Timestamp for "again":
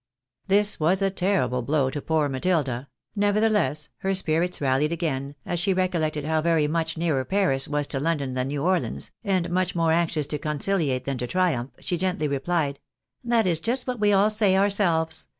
4.91-5.35